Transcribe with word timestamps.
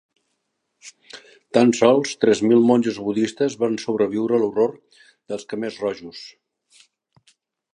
Tan 1.57 1.73
sols 1.79 2.15
tres 2.25 2.41
mil 2.51 2.63
monjos 2.69 2.97
budistes 3.09 3.57
van 3.65 3.77
sobreviure 3.83 4.41
l'horror 4.45 4.67
dels 4.97 5.47
khmers 5.53 5.79
rojos. 5.85 6.25